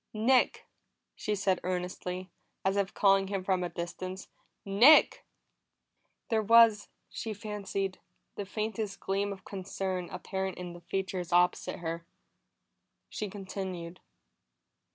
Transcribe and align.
"Nick!" 0.15 0.65
she 1.15 1.35
said 1.35 1.59
earnestly, 1.63 2.31
as 2.65 2.75
if 2.75 2.91
calling 2.91 3.27
him 3.27 3.43
from 3.43 3.63
a 3.63 3.69
distance. 3.69 4.29
"Nick!" 4.65 5.27
There 6.29 6.41
was, 6.41 6.89
she 7.07 7.35
fancied, 7.35 7.99
the 8.33 8.43
faintest 8.47 8.99
gleam 8.99 9.31
of 9.31 9.45
concern 9.45 10.09
apparent 10.09 10.57
in 10.57 10.73
the 10.73 10.81
features 10.81 11.31
opposite 11.31 11.77
her. 11.81 12.03
She 13.09 13.29
continued. 13.29 13.99